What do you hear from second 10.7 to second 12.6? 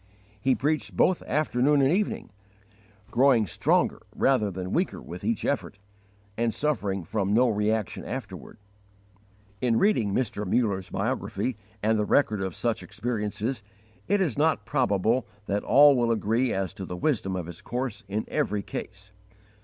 biography and the record of